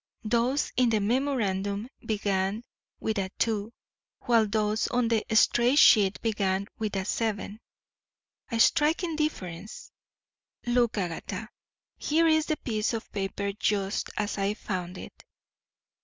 [0.23, 2.63] Those in the memorandum began
[2.99, 3.71] with a 2,
[4.21, 7.59] while those on the stray sheet began with a 7
[8.51, 9.91] a striking difference.
[10.65, 11.49] Look, Agatha,
[11.99, 15.23] here is the piece of paper just as I found it.